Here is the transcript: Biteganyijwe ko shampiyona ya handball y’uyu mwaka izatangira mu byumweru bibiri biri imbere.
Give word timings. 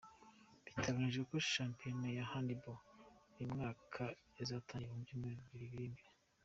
Biteganyijwe 0.65 1.23
ko 1.31 1.37
shampiyona 1.51 2.07
ya 2.17 2.25
handball 2.31 2.81
y’uyu 3.35 3.51
mwaka 3.53 4.03
izatangira 4.41 4.93
mu 4.95 5.01
byumweru 5.03 5.39
bibiri 5.49 5.69
biri 5.73 5.85
imbere. 5.91 6.09